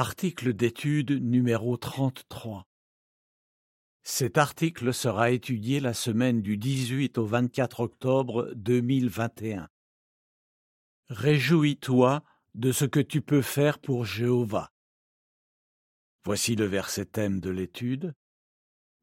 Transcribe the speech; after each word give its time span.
Article 0.00 0.52
d'étude 0.52 1.10
numéro 1.10 1.76
33. 1.76 2.68
Cet 4.04 4.38
article 4.38 4.94
sera 4.94 5.32
étudié 5.32 5.80
la 5.80 5.92
semaine 5.92 6.40
du 6.40 6.56
18 6.56 7.18
au 7.18 7.26
24 7.26 7.80
octobre 7.80 8.52
2021. 8.54 9.68
Réjouis-toi 11.08 12.22
de 12.54 12.70
ce 12.70 12.84
que 12.84 13.00
tu 13.00 13.22
peux 13.22 13.42
faire 13.42 13.80
pour 13.80 14.04
Jéhovah. 14.04 14.70
Voici 16.22 16.54
le 16.54 16.66
verset 16.66 17.06
thème 17.06 17.40
de 17.40 17.50
l'étude. 17.50 18.14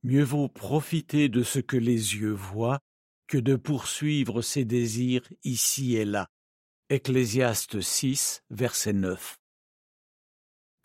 Mieux 0.03 0.23
vaut 0.23 0.47
profiter 0.47 1.27
de 1.27 1.43
ce 1.43 1.59
que 1.59 1.75
les 1.75 2.15
yeux 2.15 2.31
voient 2.31 2.79
que 3.27 3.37
de 3.37 3.57
poursuivre 3.57 4.41
ses 4.41 4.63
désirs 4.63 5.27
ici 5.43 5.97
et 5.97 6.05
là. 6.05 6.29
Ecclésiaste 6.87 7.81
6, 7.81 8.43
verset 8.49 8.93
9. 8.93 9.37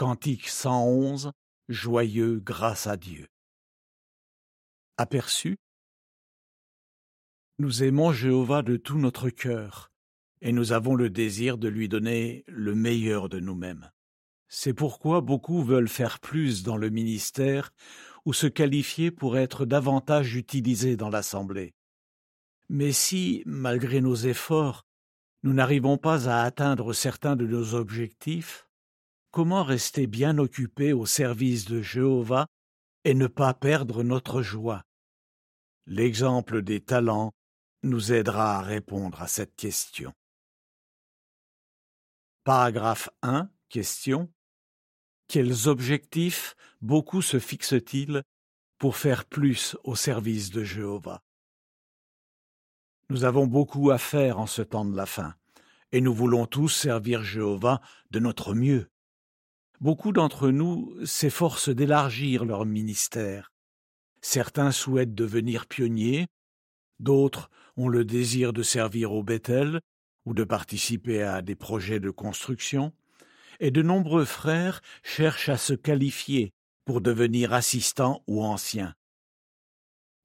Cantique 0.00 0.48
111, 0.48 1.30
joyeux 1.68 2.40
grâce 2.42 2.86
à 2.86 2.96
Dieu. 2.96 3.28
Aperçu? 4.96 5.58
Nous 7.58 7.82
aimons 7.82 8.10
Jéhovah 8.10 8.62
de 8.62 8.78
tout 8.78 8.96
notre 8.96 9.28
cœur, 9.28 9.92
et 10.40 10.52
nous 10.52 10.72
avons 10.72 10.94
le 10.94 11.10
désir 11.10 11.58
de 11.58 11.68
lui 11.68 11.86
donner 11.90 12.44
le 12.46 12.74
meilleur 12.74 13.28
de 13.28 13.40
nous-mêmes. 13.40 13.90
C'est 14.48 14.72
pourquoi 14.72 15.20
beaucoup 15.20 15.62
veulent 15.62 15.86
faire 15.86 16.18
plus 16.18 16.62
dans 16.62 16.78
le 16.78 16.88
ministère 16.88 17.70
ou 18.24 18.32
se 18.32 18.46
qualifier 18.46 19.10
pour 19.10 19.36
être 19.36 19.66
davantage 19.66 20.34
utilisés 20.34 20.96
dans 20.96 21.10
l'Assemblée. 21.10 21.74
Mais 22.70 22.92
si, 22.92 23.42
malgré 23.44 24.00
nos 24.00 24.16
efforts, 24.16 24.86
nous 25.42 25.52
n'arrivons 25.52 25.98
pas 25.98 26.26
à 26.26 26.42
atteindre 26.42 26.94
certains 26.94 27.36
de 27.36 27.46
nos 27.46 27.74
objectifs, 27.74 28.66
Comment 29.30 29.62
rester 29.62 30.08
bien 30.08 30.38
occupé 30.38 30.92
au 30.92 31.06
service 31.06 31.64
de 31.64 31.80
Jéhovah 31.80 32.46
et 33.04 33.14
ne 33.14 33.28
pas 33.28 33.54
perdre 33.54 34.02
notre 34.02 34.42
joie? 34.42 34.82
L'exemple 35.86 36.62
des 36.62 36.80
talents 36.80 37.32
nous 37.84 38.12
aidera 38.12 38.58
à 38.58 38.62
répondre 38.62 39.22
à 39.22 39.28
cette 39.28 39.54
question. 39.54 40.12
Paragraphe 42.42 43.08
1. 43.22 43.48
Question. 43.68 44.32
Quels 45.28 45.68
objectifs 45.68 46.56
beaucoup 46.80 47.22
se 47.22 47.38
fixent-ils 47.38 48.24
pour 48.78 48.96
faire 48.96 49.26
plus 49.26 49.76
au 49.84 49.94
service 49.94 50.50
de 50.50 50.64
Jéhovah? 50.64 51.22
Nous 53.10 53.22
avons 53.22 53.46
beaucoup 53.46 53.90
à 53.92 53.98
faire 53.98 54.40
en 54.40 54.46
ce 54.46 54.62
temps 54.62 54.84
de 54.84 54.96
la 54.96 55.06
fin, 55.06 55.36
et 55.92 56.00
nous 56.00 56.14
voulons 56.14 56.46
tous 56.46 56.68
servir 56.68 57.22
Jéhovah 57.22 57.80
de 58.10 58.18
notre 58.18 58.54
mieux. 58.54 58.90
Beaucoup 59.80 60.12
d'entre 60.12 60.50
nous 60.50 60.94
s'efforcent 61.06 61.70
d'élargir 61.70 62.44
leur 62.44 62.66
ministère. 62.66 63.50
Certains 64.20 64.72
souhaitent 64.72 65.14
devenir 65.14 65.66
pionniers, 65.66 66.26
d'autres 66.98 67.48
ont 67.78 67.88
le 67.88 68.04
désir 68.04 68.52
de 68.52 68.62
servir 68.62 69.12
au 69.12 69.22
Bethel 69.22 69.80
ou 70.26 70.34
de 70.34 70.44
participer 70.44 71.22
à 71.22 71.40
des 71.40 71.54
projets 71.54 71.98
de 71.98 72.10
construction, 72.10 72.92
et 73.58 73.70
de 73.70 73.80
nombreux 73.80 74.26
frères 74.26 74.82
cherchent 75.02 75.48
à 75.48 75.56
se 75.56 75.72
qualifier 75.72 76.52
pour 76.84 77.00
devenir 77.00 77.54
assistants 77.54 78.22
ou 78.26 78.42
anciens. 78.44 78.94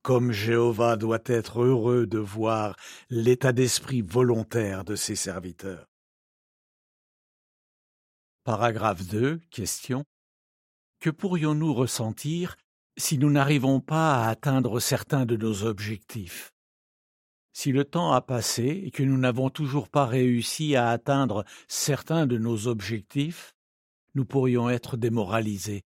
Comme 0.02 0.34
Jéhovah 0.34 0.98
doit 0.98 1.24
être 1.26 1.62
heureux 1.62 2.06
de 2.06 2.20
voir 2.20 2.76
l'état 3.10 3.54
d'esprit 3.54 4.02
volontaire 4.02 4.84
de 4.84 4.96
ses 4.96 5.16
serviteurs. 5.16 5.88
Paragraphe 8.46 9.08
2. 9.08 9.40
Question. 9.50 10.04
Que 11.00 11.10
pourrions-nous 11.10 11.74
ressentir 11.74 12.58
si 12.96 13.18
nous 13.18 13.32
n'arrivons 13.32 13.80
pas 13.80 14.24
à 14.24 14.30
atteindre 14.30 14.80
certains 14.80 15.26
de 15.26 15.36
nos 15.36 15.64
objectifs? 15.64 16.52
Si 17.54 17.72
le 17.72 17.86
temps 17.86 18.12
a 18.12 18.22
passé 18.22 18.84
et 18.86 18.92
que 18.92 19.02
nous 19.02 19.18
n'avons 19.18 19.50
toujours 19.50 19.90
pas 19.90 20.06
réussi 20.06 20.76
à 20.76 20.90
atteindre 20.90 21.44
certains 21.68 22.28
de 22.28 22.38
nos 22.38 22.68
objectifs, 22.68 23.56
nous 24.14 24.26
pourrions 24.26 24.70
être 24.70 24.96
démoralisés. 24.96 25.82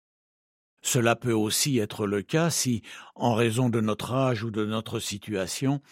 Cela 0.81 1.17
peut 1.17 1.33
aussi 1.33 1.79
être 1.81 2.07
le 2.07 2.23
cas 2.23 2.51
si, 2.51 2.83
en 3.17 3.35
raison 3.35 3.69
de 3.69 3.81
notre 3.81 4.13
âge 4.13 4.45
ou 4.45 4.53
de 4.53 4.65
notre 4.65 5.01
situation, 5.01 5.83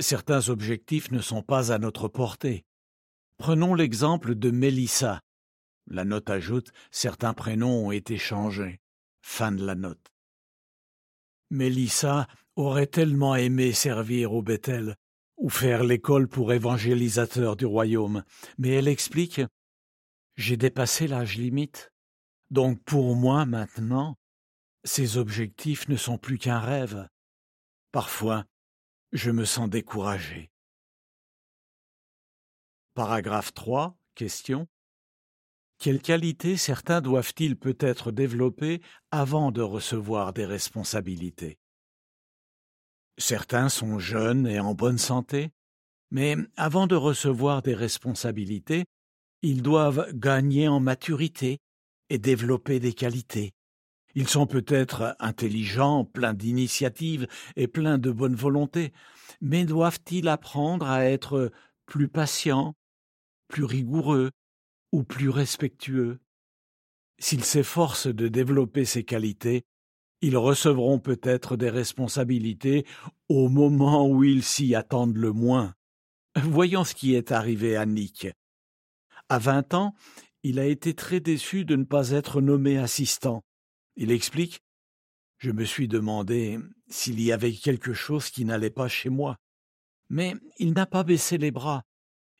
certains 0.00 0.48
objectifs 0.48 1.12
ne 1.12 1.20
sont 1.20 1.42
pas 1.42 1.70
à 1.70 1.78
notre 1.78 2.08
portée. 2.08 2.64
Prenons 3.36 3.76
l'exemple 3.76 4.34
de 4.34 4.50
Mélissa, 4.50 5.20
la 5.90 6.04
note 6.04 6.30
ajoute 6.30 6.72
certains 6.90 7.34
prénoms 7.34 7.86
ont 7.86 7.90
été 7.90 8.18
changés. 8.18 8.80
Fin 9.22 9.52
de 9.52 9.64
la 9.64 9.74
note. 9.74 10.12
Mélissa 11.50 12.28
aurait 12.56 12.86
tellement 12.86 13.34
aimé 13.34 13.72
servir 13.72 14.32
au 14.32 14.42
Bethel 14.42 14.96
ou 15.36 15.48
faire 15.48 15.84
l'école 15.84 16.28
pour 16.28 16.52
évangélisateur 16.52 17.56
du 17.56 17.64
royaume, 17.64 18.24
mais 18.58 18.70
elle 18.70 18.88
explique 18.88 19.40
J'ai 20.36 20.56
dépassé 20.56 21.06
l'âge 21.06 21.36
limite. 21.36 21.92
Donc 22.50 22.82
pour 22.84 23.14
moi 23.14 23.46
maintenant, 23.46 24.16
ces 24.84 25.16
objectifs 25.16 25.88
ne 25.88 25.96
sont 25.96 26.18
plus 26.18 26.38
qu'un 26.38 26.60
rêve. 26.60 27.08
Parfois, 27.92 28.44
je 29.12 29.30
me 29.30 29.44
sens 29.44 29.68
découragé. 29.68 30.50
Paragraphe 32.94 33.54
3. 33.54 33.96
Question. 34.14 34.66
Quelles 35.78 36.02
qualités 36.02 36.56
certains 36.56 37.00
doivent-ils 37.00 37.56
peut-être 37.56 38.10
développer 38.10 38.82
avant 39.12 39.52
de 39.52 39.62
recevoir 39.62 40.32
des 40.32 40.44
responsabilités? 40.44 41.56
Certains 43.16 43.68
sont 43.68 44.00
jeunes 44.00 44.48
et 44.48 44.58
en 44.58 44.74
bonne 44.74 44.98
santé, 44.98 45.50
mais 46.10 46.36
avant 46.56 46.88
de 46.88 46.96
recevoir 46.96 47.62
des 47.62 47.74
responsabilités, 47.74 48.86
ils 49.42 49.62
doivent 49.62 50.12
gagner 50.14 50.66
en 50.66 50.80
maturité 50.80 51.58
et 52.10 52.18
développer 52.18 52.80
des 52.80 52.92
qualités. 52.92 53.52
Ils 54.16 54.28
sont 54.28 54.46
peut-être 54.46 55.14
intelligents, 55.20 56.04
pleins 56.04 56.34
d'initiative 56.34 57.28
et 57.54 57.68
pleins 57.68 57.98
de 57.98 58.10
bonne 58.10 58.34
volonté, 58.34 58.92
mais 59.40 59.64
doivent-ils 59.64 60.26
apprendre 60.26 60.86
à 60.86 61.04
être 61.04 61.52
plus 61.86 62.08
patients, 62.08 62.74
plus 63.46 63.64
rigoureux, 63.64 64.30
ou 64.92 65.02
plus 65.02 65.28
respectueux. 65.28 66.20
S'ils 67.18 67.44
s'efforcent 67.44 68.06
de 68.06 68.28
développer 68.28 68.84
ces 68.84 69.04
qualités, 69.04 69.64
ils 70.20 70.36
recevront 70.36 70.98
peut-être 70.98 71.56
des 71.56 71.70
responsabilités 71.70 72.86
au 73.28 73.48
moment 73.48 74.08
où 74.08 74.24
ils 74.24 74.42
s'y 74.42 74.74
attendent 74.74 75.16
le 75.16 75.32
moins. 75.32 75.74
Voyons 76.36 76.84
ce 76.84 76.94
qui 76.94 77.14
est 77.14 77.32
arrivé 77.32 77.76
à 77.76 77.86
Nick. 77.86 78.28
À 79.28 79.38
vingt 79.38 79.74
ans, 79.74 79.94
il 80.42 80.58
a 80.58 80.66
été 80.66 80.94
très 80.94 81.20
déçu 81.20 81.64
de 81.64 81.76
ne 81.76 81.84
pas 81.84 82.10
être 82.10 82.40
nommé 82.40 82.78
assistant. 82.78 83.42
Il 83.96 84.10
explique 84.10 84.60
Je 85.38 85.50
me 85.50 85.64
suis 85.64 85.88
demandé 85.88 86.58
s'il 86.88 87.20
y 87.20 87.32
avait 87.32 87.52
quelque 87.52 87.92
chose 87.92 88.30
qui 88.30 88.44
n'allait 88.44 88.70
pas 88.70 88.88
chez 88.88 89.08
moi. 89.08 89.36
Mais 90.08 90.34
il 90.58 90.72
n'a 90.72 90.86
pas 90.86 91.04
baissé 91.04 91.38
les 91.38 91.50
bras. 91.50 91.82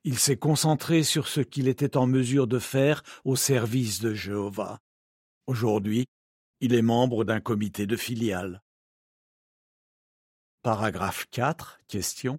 Il 0.05 0.19
s'est 0.19 0.37
concentré 0.37 1.03
sur 1.03 1.29
ce 1.29 1.41
qu'il 1.41 1.69
était 1.69 1.97
en 1.97 2.07
mesure 2.07 2.47
de 2.47 2.59
faire 2.59 3.03
au 3.25 3.37
service 3.37 4.01
de 4.01 4.15
Jéhovah. 4.15 4.79
Aujourd'hui, 5.47 6.07
il 6.61 6.75
est 6.75 6.83
membre 6.83 7.25
d'un 7.25 7.41
comité 7.41 7.87
de 7.87 7.97
filiale. 7.97 8.63
Paragraphe 10.63 11.27
4. 11.31 11.81
Question. 11.89 12.39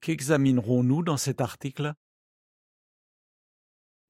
Qu'examinerons-nous 0.00 1.02
dans 1.02 1.16
cet 1.16 1.40
article? 1.40 1.94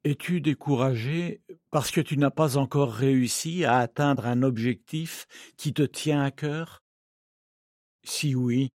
Es-tu 0.05 0.41
découragé 0.41 1.41
parce 1.71 1.91
que 1.91 2.01
tu 2.01 2.17
n'as 2.17 2.31
pas 2.31 2.59
encore 2.59 2.93
réussi 2.93 3.65
à 3.65 3.79
atteindre 3.79 4.27
un 4.27 4.43
objectif 4.43 5.27
qui 5.57 5.73
te 5.73 5.83
tient 5.83 6.23
à 6.23 6.31
cœur? 6.31 6.85
Si 8.05 8.35
oui, 8.35 8.71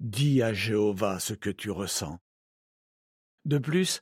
dis 0.00 0.42
à 0.42 0.52
Jéhovah 0.52 1.20
ce 1.20 1.34
que 1.34 1.50
tu 1.50 1.70
ressens. 1.70 2.18
De 3.46 3.58
plus, 3.58 4.00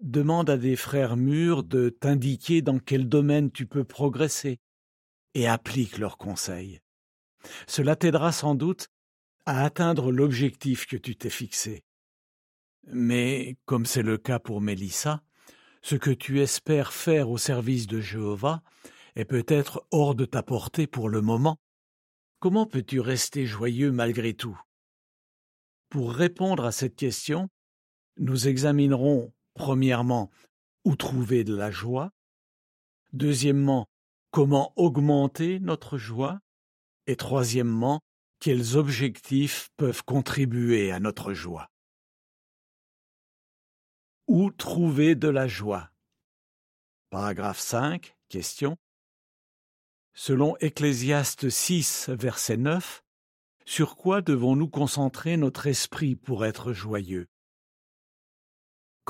demande 0.00 0.50
à 0.50 0.56
des 0.56 0.74
frères 0.74 1.16
mûrs 1.16 1.62
de 1.62 1.90
t'indiquer 1.90 2.60
dans 2.60 2.80
quel 2.80 3.08
domaine 3.08 3.52
tu 3.52 3.64
peux 3.64 3.84
progresser 3.84 4.58
et 5.34 5.46
applique 5.46 5.96
leurs 5.96 6.18
conseils. 6.18 6.80
Cela 7.68 7.94
t'aidera 7.94 8.32
sans 8.32 8.56
doute 8.56 8.88
à 9.46 9.64
atteindre 9.64 10.10
l'objectif 10.10 10.86
que 10.86 10.96
tu 10.96 11.14
t'es 11.14 11.30
fixé. 11.30 11.84
Mais, 12.88 13.56
comme 13.64 13.86
c'est 13.86 14.02
le 14.02 14.18
cas 14.18 14.40
pour 14.40 14.60
Mélissa, 14.60 15.22
ce 15.82 15.94
que 15.94 16.10
tu 16.10 16.40
espères 16.40 16.92
faire 16.92 17.30
au 17.30 17.38
service 17.38 17.86
de 17.86 18.00
Jéhovah 18.00 18.60
est 19.14 19.24
peut-être 19.24 19.86
hors 19.92 20.16
de 20.16 20.24
ta 20.24 20.42
portée 20.42 20.88
pour 20.88 21.08
le 21.08 21.20
moment. 21.20 21.58
Comment 22.40 22.66
peux-tu 22.66 22.98
rester 22.98 23.46
joyeux 23.46 23.92
malgré 23.92 24.34
tout? 24.34 24.60
Pour 25.90 26.12
répondre 26.12 26.64
à 26.64 26.72
cette 26.72 26.96
question, 26.96 27.48
nous 28.16 28.48
examinerons, 28.48 29.32
premièrement, 29.54 30.30
où 30.84 30.96
trouver 30.96 31.44
de 31.44 31.54
la 31.54 31.70
joie, 31.70 32.12
Deuxièmement, 33.12 33.88
comment 34.30 34.72
augmenter 34.76 35.58
notre 35.58 35.98
joie. 35.98 36.40
Et 37.06 37.16
troisièmement, 37.16 38.00
quels 38.38 38.76
objectifs 38.76 39.70
peuvent 39.76 40.04
contribuer 40.04 40.92
à 40.92 41.00
notre 41.00 41.32
joie. 41.32 41.68
Où 44.28 44.50
trouver 44.52 45.16
de 45.16 45.28
la 45.28 45.48
joie? 45.48 45.90
Paragraphe 47.10 47.58
5, 47.58 48.16
question. 48.28 48.76
Selon 50.14 50.56
Ecclésiaste 50.58 51.48
6, 51.48 52.10
verset 52.10 52.56
9, 52.56 53.02
sur 53.64 53.96
quoi 53.96 54.22
devons-nous 54.22 54.68
concentrer 54.68 55.36
notre 55.36 55.66
esprit 55.66 56.14
pour 56.14 56.44
être 56.44 56.72
joyeux? 56.72 57.26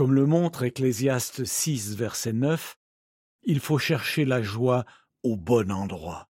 Comme 0.00 0.14
le 0.14 0.24
montre 0.24 0.62
Ecclésiaste 0.62 1.44
6, 1.44 1.94
verset 1.94 2.32
9, 2.32 2.78
il 3.42 3.60
faut 3.60 3.76
chercher 3.76 4.24
la 4.24 4.40
joie 4.40 4.86
au 5.22 5.36
bon 5.36 5.70
endroit. 5.70 6.30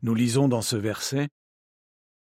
Nous 0.00 0.14
lisons 0.14 0.48
dans 0.48 0.62
ce 0.62 0.76
verset 0.76 1.28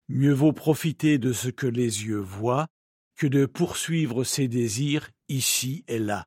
Mieux 0.09 0.33
vaut 0.33 0.55
profiter 0.55 1.19
de 1.19 1.35
ce 1.35 1.51
que 1.51 1.67
les 1.67 2.07
yeux 2.07 2.23
voient 2.23 2.69
que 3.17 3.27
de 3.27 3.45
poursuivre 3.45 4.25
ses 4.25 4.49
désirs 4.49 5.11
ici 5.29 5.85
et 5.89 5.99
là. 5.99 6.25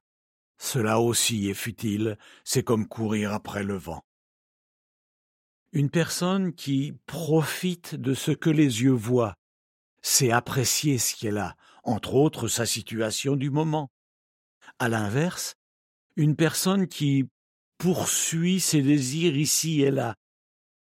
Cela 0.60 1.00
aussi 1.00 1.50
est 1.50 1.56
futile, 1.56 2.16
c'est 2.44 2.62
comme 2.62 2.88
courir 2.88 3.34
après 3.34 3.64
le 3.64 3.78
vent. 3.78 4.04
Une 5.72 5.90
personne 5.90 6.54
qui 6.54 6.94
profite 7.08 7.96
de 7.96 8.14
ce 8.14 8.30
que 8.30 8.52
les 8.52 8.84
yeux 8.84 8.92
voient, 8.92 9.34
c'est 10.04 10.30
apprécier 10.30 11.00
ce 11.00 11.16
qu'elle 11.16 11.40
a, 11.40 11.56
entre 11.84 12.14
autres 12.14 12.48
sa 12.48 12.68
situation 12.68 13.36
du 13.36 13.50
moment. 13.50 13.90
À 14.80 14.90
l'inverse, 14.90 15.56
une 16.16 16.36
personne 16.36 16.88
qui 16.88 17.30
poursuit 17.78 18.60
ses 18.60 18.82
désirs 18.82 19.38
ici 19.38 19.82
et 19.82 19.92
là, 19.92 20.16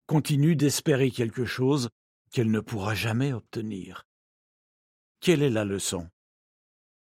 continue 0.06 0.56
d'espérer 0.56 1.10
quelque 1.10 1.44
chose 1.44 1.90
qu'elle 2.32 2.50
ne 2.50 2.60
pourra 2.60 2.94
jamais 2.94 3.32
obtenir. 3.32 4.04
Quelle 5.20 5.42
est 5.42 5.50
la 5.50 5.64
leçon? 5.64 6.08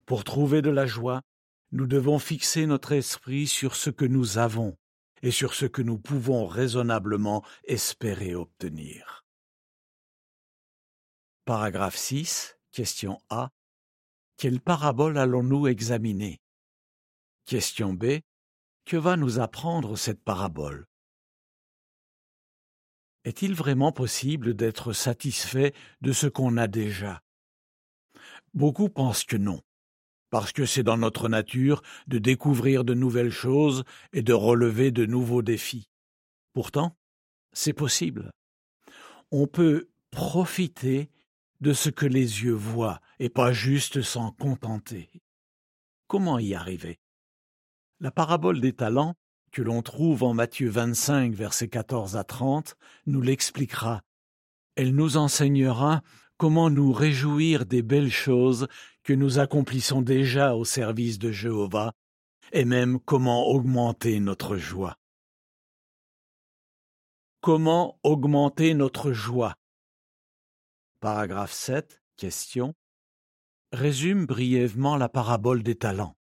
Pour 0.06 0.24
trouver 0.24 0.62
de 0.62 0.70
la 0.70 0.86
joie, 0.86 1.22
nous 1.72 1.86
devons 1.86 2.18
fixer 2.18 2.66
notre 2.66 2.92
esprit 2.92 3.46
sur 3.46 3.74
ce 3.74 3.90
que 3.90 4.04
nous 4.04 4.38
avons 4.38 4.76
et 5.22 5.30
sur 5.30 5.54
ce 5.54 5.66
que 5.66 5.82
nous 5.82 5.98
pouvons 5.98 6.46
raisonnablement 6.46 7.44
espérer 7.64 8.34
obtenir. 8.34 9.24
Paragraphe 11.44 11.96
6, 11.96 12.58
question 12.72 13.20
A. 13.30 13.50
Quelle 14.36 14.60
parabole 14.60 15.18
allons-nous 15.18 15.68
examiner? 15.68 16.40
Question 17.46 17.94
B. 17.94 18.22
Que 18.86 18.96
va 18.96 19.16
nous 19.16 19.38
apprendre 19.38 19.94
cette 19.94 20.20
parabole? 20.20 20.88
Est-il 23.22 23.54
vraiment 23.54 23.92
possible 23.92 24.54
d'être 24.54 24.92
satisfait 24.92 25.72
de 26.00 26.10
ce 26.10 26.26
qu'on 26.26 26.56
a 26.56 26.66
déjà? 26.66 27.22
Beaucoup 28.52 28.88
pensent 28.88 29.22
que 29.22 29.36
non, 29.36 29.62
parce 30.30 30.50
que 30.50 30.66
c'est 30.66 30.82
dans 30.82 30.96
notre 30.96 31.28
nature 31.28 31.82
de 32.08 32.18
découvrir 32.18 32.82
de 32.82 32.94
nouvelles 32.94 33.30
choses 33.30 33.84
et 34.12 34.22
de 34.22 34.32
relever 34.32 34.90
de 34.90 35.06
nouveaux 35.06 35.42
défis. 35.42 35.88
Pourtant, 36.52 36.96
c'est 37.52 37.72
possible. 37.72 38.32
On 39.30 39.46
peut 39.46 39.88
profiter 40.10 41.10
de 41.60 41.72
ce 41.72 41.90
que 41.90 42.06
les 42.06 42.42
yeux 42.42 42.54
voient 42.54 43.00
et 43.20 43.28
pas 43.28 43.52
juste 43.52 44.02
s'en 44.02 44.32
contenter. 44.32 45.08
Comment 46.08 46.40
y 46.40 46.52
arriver? 46.52 46.98
La 47.98 48.10
parabole 48.10 48.60
des 48.60 48.74
talents 48.74 49.14
que 49.52 49.62
l'on 49.62 49.80
trouve 49.80 50.22
en 50.22 50.34
Matthieu 50.34 50.68
25, 50.68 51.32
versets 51.32 51.68
14 51.68 52.18
à 52.18 52.24
30, 52.24 52.76
nous 53.06 53.22
l'expliquera. 53.22 54.02
Elle 54.74 54.94
nous 54.94 55.16
enseignera 55.16 56.02
comment 56.36 56.68
nous 56.68 56.92
réjouir 56.92 57.64
des 57.64 57.80
belles 57.80 58.12
choses 58.12 58.68
que 59.02 59.14
nous 59.14 59.38
accomplissons 59.38 60.02
déjà 60.02 60.54
au 60.54 60.66
service 60.66 61.18
de 61.18 61.32
Jéhovah, 61.32 61.94
et 62.52 62.66
même 62.66 63.00
comment 63.00 63.46
augmenter 63.46 64.20
notre 64.20 64.58
joie. 64.58 64.98
Comment 67.40 67.98
augmenter 68.02 68.74
notre 68.74 69.12
joie? 69.12 69.54
Paragraphe 71.00 71.52
7, 71.52 72.02
question. 72.16 72.74
Résume 73.72 74.26
brièvement 74.26 74.98
la 74.98 75.08
parabole 75.08 75.62
des 75.62 75.76
talents. 75.76 76.14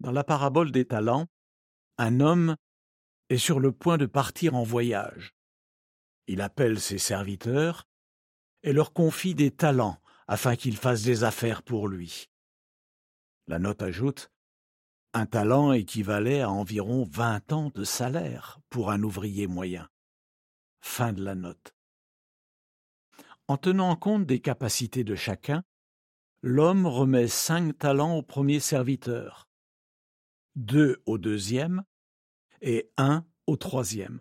Dans 0.00 0.12
la 0.12 0.24
parabole 0.24 0.70
des 0.70 0.84
talents, 0.84 1.26
un 1.98 2.20
homme 2.20 2.56
est 3.28 3.38
sur 3.38 3.60
le 3.60 3.72
point 3.72 3.98
de 3.98 4.06
partir 4.06 4.54
en 4.54 4.62
voyage. 4.62 5.34
Il 6.26 6.40
appelle 6.40 6.80
ses 6.80 6.98
serviteurs 6.98 7.86
et 8.62 8.72
leur 8.72 8.92
confie 8.92 9.34
des 9.34 9.50
talents 9.50 9.98
afin 10.26 10.56
qu'ils 10.56 10.76
fassent 10.76 11.02
des 11.02 11.24
affaires 11.24 11.62
pour 11.62 11.88
lui. 11.88 12.28
La 13.46 13.58
note 13.58 13.82
ajoute 13.82 14.30
un 15.14 15.26
talent 15.26 15.72
équivalait 15.72 16.42
à 16.42 16.50
environ 16.50 17.02
vingt 17.02 17.50
ans 17.52 17.70
de 17.74 17.82
salaire 17.82 18.60
pour 18.68 18.90
un 18.90 19.02
ouvrier 19.02 19.46
moyen. 19.46 19.88
Fin 20.80 21.12
de. 21.12 21.56
En 23.48 23.56
tenant 23.56 23.96
compte 23.96 24.26
des 24.26 24.40
capacités 24.40 25.04
de 25.04 25.14
chacun, 25.14 25.64
l'homme 26.42 26.86
remet 26.86 27.26
cinq 27.26 27.78
talents 27.78 28.16
au 28.16 28.22
premier 28.22 28.60
serviteur, 28.60 29.47
deux 30.58 31.00
au 31.06 31.18
deuxième 31.18 31.84
et 32.60 32.90
un 32.96 33.24
au 33.46 33.56
troisième. 33.56 34.20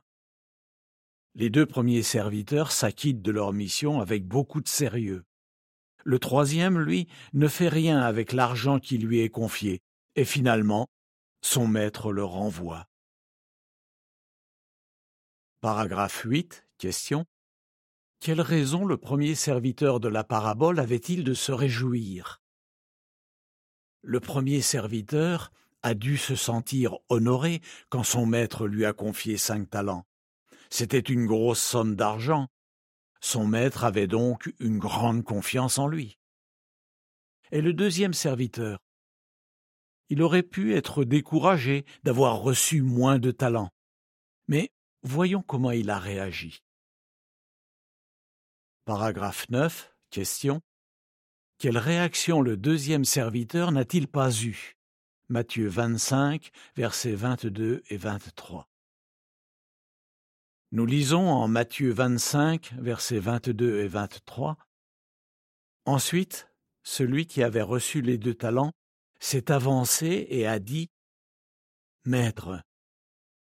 Les 1.34 1.50
deux 1.50 1.66
premiers 1.66 2.04
serviteurs 2.04 2.72
s'acquittent 2.72 3.24
de 3.24 3.32
leur 3.32 3.54
mission 3.54 4.00
avec 4.00 4.28
beaucoup 4.28 4.62
de 4.62 4.68
sérieux. 4.68 5.26
Le 6.04 6.20
troisième, 6.20 6.80
lui, 6.80 7.08
ne 7.34 7.48
fait 7.48 7.68
rien 7.68 8.02
avec 8.02 8.34
l'argent 8.34 8.80
qui 8.80 8.98
lui 8.98 9.20
est 9.20 9.30
confié, 9.30 9.82
et 10.16 10.26
finalement, 10.26 10.88
son 11.42 11.68
maître 11.68 12.12
le 12.12 12.24
renvoie. 12.24 12.88
Paragraphe 15.60 16.22
8. 16.24 16.66
Question. 16.78 17.26
Quelle 18.20 18.42
raison 18.42 18.86
le 18.86 18.98
premier 18.98 19.34
serviteur 19.34 20.00
de 20.00 20.08
la 20.08 20.24
parabole 20.24 20.80
avait-il 20.80 21.24
de 21.24 21.34
se 21.34 21.52
réjouir? 21.52 22.42
Le 24.04 24.20
premier 24.20 24.62
serviteur 24.62 25.52
a 25.84 25.94
dû 25.94 26.18
se 26.18 26.36
sentir 26.36 26.98
honoré 27.10 27.62
quand 27.90 28.04
son 28.04 28.26
maître 28.26 28.68
lui 28.68 28.86
a 28.86 28.94
confié 28.94 29.38
cinq 29.38 29.70
talents. 29.70 30.06
C'était 30.70 31.00
une 31.00 31.26
grosse 31.26 31.62
somme 31.62 31.96
d'argent. 31.96 32.48
Son 33.22 33.48
maître 33.48 33.84
avait 33.84 34.08
donc 34.08 34.54
une 34.60 34.80
grande 34.80 35.24
confiance 35.24 35.78
en 35.78 35.88
lui. 35.88 36.18
Et 37.52 37.62
le 37.62 37.74
deuxième 37.74 38.14
serviteur? 38.14 38.80
Il 40.10 40.22
aurait 40.22 40.44
pu 40.44 40.76
être 40.76 41.04
découragé 41.04 41.86
d'avoir 42.04 42.40
reçu 42.40 42.82
moins 42.82 43.20
de 43.20 43.32
talents. 43.32 43.72
Mais 44.48 44.70
voyons 45.04 45.42
comment 45.42 45.72
il 45.72 45.90
a 45.90 46.00
réagi. 46.00 46.64
Paragraphe 48.86 49.50
9. 49.50 49.94
Question. 50.10 50.62
Quelle 51.58 51.78
réaction 51.78 52.42
le 52.42 52.56
deuxième 52.56 53.04
serviteur 53.04 53.72
n'a-t-il 53.72 54.08
pas 54.08 54.32
eue? 54.32 54.77
Matthieu 55.30 55.68
25, 55.68 56.52
versets 56.78 57.14
22 57.14 57.84
et 57.90 57.98
23. 57.98 58.70
Nous 60.72 60.86
lisons 60.86 61.28
en 61.28 61.50
Matthieu 61.50 61.92
25, 61.92 62.74
versets 62.78 63.20
22 63.20 63.82
et 63.82 63.90
23. 63.90 64.58
Ensuite, 65.84 66.48
celui 66.84 67.26
qui 67.28 67.44
avait 67.44 67.62
reçu 67.62 68.02
les 68.02 68.18
deux 68.18 68.36
talents 68.36 68.72
s'est 69.20 69.52
avancé 69.52 70.28
et 70.30 70.48
a 70.48 70.60
dit 70.60 70.90
Maître, 72.06 72.62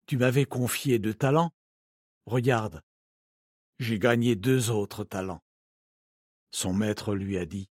tu 0.04 0.18
m'avais 0.18 0.44
confié 0.44 0.98
deux 0.98 1.14
talents. 1.14 1.52
Regarde, 2.26 2.82
j'ai 3.78 3.98
gagné 3.98 4.36
deux 4.36 4.70
autres 4.70 5.04
talents. 5.04 5.42
Son 6.50 6.74
maître 6.74 7.14
lui 7.14 7.38
a 7.38 7.46
dit 7.46 7.70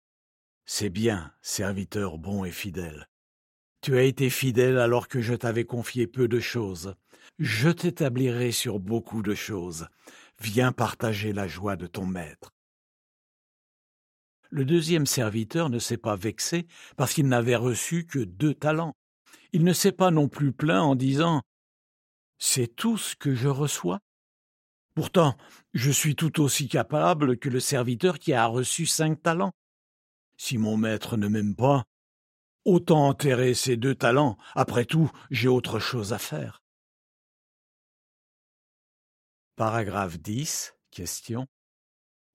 C'est 0.66 0.90
bien, 0.90 1.34
serviteur 1.42 2.18
bon 2.18 2.44
et 2.44 2.52
fidèle. 2.52 3.08
Tu 3.80 3.96
as 3.96 4.02
été 4.02 4.28
fidèle 4.28 4.78
alors 4.78 5.08
que 5.08 5.20
je 5.20 5.34
t'avais 5.34 5.64
confié 5.64 6.06
peu 6.06 6.28
de 6.28 6.40
choses. 6.40 6.94
Je 7.38 7.68
t'établirai 7.68 8.50
sur 8.50 8.80
beaucoup 8.80 9.22
de 9.22 9.34
choses. 9.34 9.86
Viens 10.40 10.72
partager 10.72 11.32
la 11.32 11.46
joie 11.46 11.76
de 11.76 11.86
ton 11.86 12.06
maître. 12.06 12.52
Le 14.50 14.64
deuxième 14.64 15.06
serviteur 15.06 15.68
ne 15.68 15.78
s'est 15.78 15.98
pas 15.98 16.16
vexé 16.16 16.66
parce 16.96 17.12
qu'il 17.12 17.28
n'avait 17.28 17.56
reçu 17.56 18.06
que 18.06 18.18
deux 18.18 18.54
talents. 18.54 18.96
Il 19.52 19.62
ne 19.64 19.72
s'est 19.72 19.92
pas 19.92 20.10
non 20.10 20.28
plus 20.28 20.52
plaint 20.52 20.82
en 20.82 20.94
disant 20.94 21.42
C'est 22.38 22.74
tout 22.74 22.96
ce 22.96 23.14
que 23.14 23.34
je 23.34 23.48
reçois? 23.48 24.00
Pourtant, 24.94 25.36
je 25.74 25.90
suis 25.90 26.16
tout 26.16 26.40
aussi 26.40 26.66
capable 26.66 27.38
que 27.38 27.48
le 27.48 27.60
serviteur 27.60 28.18
qui 28.18 28.32
a 28.32 28.46
reçu 28.46 28.86
cinq 28.86 29.22
talents. 29.22 29.52
Si 30.36 30.58
mon 30.58 30.76
maître 30.76 31.16
ne 31.16 31.28
m'aime 31.28 31.54
pas, 31.54 31.84
Autant 32.68 33.08
enterrer 33.08 33.54
ces 33.54 33.78
deux 33.78 33.94
talents. 33.94 34.36
Après 34.54 34.84
tout, 34.84 35.10
j'ai 35.30 35.48
autre 35.48 35.78
chose 35.78 36.12
à 36.12 36.18
faire. 36.18 36.62
Paragraphe 39.56 40.18
10. 40.18 40.74
Question. 40.90 41.46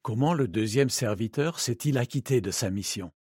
Comment 0.02 0.34
le 0.34 0.48
deuxième 0.48 0.90
serviteur 0.90 1.60
s'est-il 1.60 2.00
acquitté 2.00 2.42
de 2.42 2.50
sa 2.50 2.72
mission? 2.72 3.12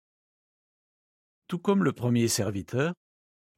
Tout 1.48 1.58
comme 1.58 1.84
le 1.84 1.92
premier 1.92 2.28
serviteur, 2.28 2.94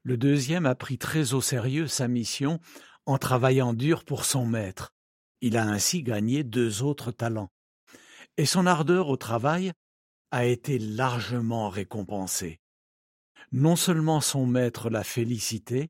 le 0.03 0.17
deuxième 0.17 0.65
a 0.65 0.75
pris 0.75 0.97
très 0.97 1.33
au 1.33 1.39
sérieux 1.39 1.87
sa 1.87 2.09
mission 2.09 2.59
en 3.05 3.17
travaillant 3.17 3.73
dur 3.73 4.03
pour 4.03 4.25
son 4.25 4.45
maître. 4.45 4.91
Il 5.39 5.55
a 5.55 5.63
ainsi 5.63 6.03
gagné 6.03 6.43
deux 6.43 6.83
autres 6.83 7.13
talents. 7.13 7.53
Et 8.35 8.45
son 8.45 8.65
ardeur 8.65 9.07
au 9.07 9.15
travail 9.15 9.71
a 10.31 10.43
été 10.43 10.77
largement 10.77 11.69
récompensée. 11.69 12.59
Non 13.55 13.77
seulement 13.77 14.19
son 14.19 14.45
maître 14.45 14.89
l'a 14.89 15.05
félicité, 15.05 15.89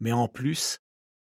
mais 0.00 0.10
en 0.10 0.26
plus, 0.26 0.80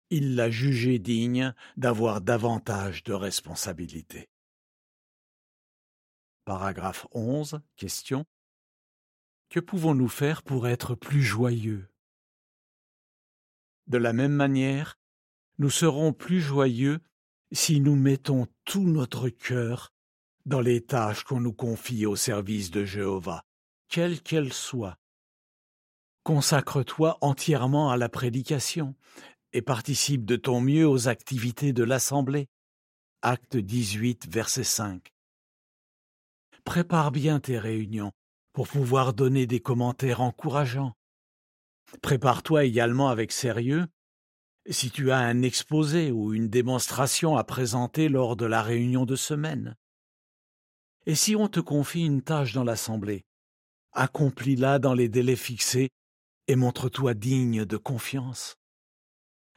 il 0.10 0.36
l'a 0.36 0.52
jugé 0.52 1.00
digne 1.00 1.54
d'avoir 1.78 2.20
davantage 2.20 3.06
de 3.06 3.14
responsabilités. 3.14 4.28
Paragraphe 6.44 7.08
11. 7.12 7.62
Question. 7.78 8.26
Que 9.50 9.62
pouvons-nous 9.62 10.10
faire 10.10 10.44
pour 10.44 10.68
être 10.68 10.94
plus 10.94 11.24
joyeux? 11.24 11.88
De 13.88 13.98
la 13.98 14.12
même 14.12 14.34
manière, 14.34 15.00
nous 15.58 15.70
serons 15.70 16.12
plus 16.12 16.42
joyeux 16.42 17.00
si 17.54 17.80
nous 17.80 17.96
mettons 17.96 18.48
tout 18.66 18.84
notre 18.84 19.30
cœur 19.30 19.94
dans 20.46 20.60
les 20.60 20.86
tâches 20.86 21.24
qu'on 21.24 21.40
nous 21.40 21.54
confie 21.54 22.06
au 22.06 22.18
service 22.18 22.72
de 22.72 22.84
Jéhovah, 22.84 23.46
quelles 23.88 24.22
qu'elles 24.22 24.52
soient. 24.52 24.98
Consacre-toi 26.28 27.18
entièrement 27.22 27.90
à 27.90 27.96
la 27.96 28.10
prédication 28.10 28.96
et 29.54 29.62
participe 29.62 30.26
de 30.26 30.36
ton 30.36 30.60
mieux 30.60 30.86
aux 30.86 31.08
activités 31.08 31.72
de 31.72 31.86
l'Assemblée. 31.86 32.50
Acte 33.22 33.56
18, 33.56 34.30
verset 34.30 34.66
5. 34.66 35.14
Prépare 36.66 37.14
bien 37.14 37.40
tes 37.40 37.58
réunions 37.58 38.12
pour 38.52 38.68
pouvoir 38.68 39.14
donner 39.14 39.48
des 39.48 39.62
commentaires 39.62 40.20
encourageants. 40.20 40.92
Prépare-toi 42.02 42.66
également 42.66 43.08
avec 43.08 43.32
sérieux 43.32 43.88
si 44.70 44.92
tu 44.92 45.12
as 45.12 45.20
un 45.20 45.42
exposé 45.44 46.12
ou 46.12 46.34
une 46.34 46.50
démonstration 46.50 47.38
à 47.38 47.46
présenter 47.46 48.10
lors 48.10 48.36
de 48.36 48.46
la 48.46 48.62
réunion 48.62 49.06
de 49.06 49.16
semaine. 49.16 49.78
Et 51.06 51.16
si 51.16 51.38
on 51.38 51.48
te 51.48 51.62
confie 51.62 52.06
une 52.06 52.22
tâche 52.22 52.52
dans 52.52 52.66
l'Assemblée, 52.66 53.24
accomplis-la 53.94 54.80
dans 54.80 54.94
les 54.94 55.08
délais 55.08 55.38
fixés 55.38 55.90
et 56.48 56.56
montre-toi 56.56 57.14
digne 57.14 57.66
de 57.66 57.78
confiance. 57.78 58.58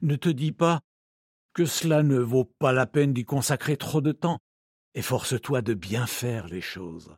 Ne 0.03 0.17
te 0.17 0.29
dis 0.29 0.53
pas 0.53 0.81
que 1.53 1.65
cela 1.65 2.03
ne 2.03 2.19
vaut 2.19 2.45
pas 2.45 2.73
la 2.73 2.87
peine 2.87 3.13
d'y 3.13 3.25
consacrer 3.25 3.77
trop 3.77 4.01
de 4.01 4.13
temps, 4.13 4.39
efforce-toi 4.95 5.63
de 5.63 5.75
bien 5.75 6.07
faire 6.07 6.47
les 6.47 6.61
choses. 6.61 7.17